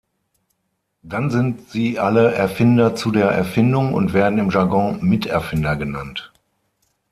[1.03, 6.33] Dann sind sie alle Erfinder zu der Erfindung und werden im Jargon „Miterfinder“ genannt.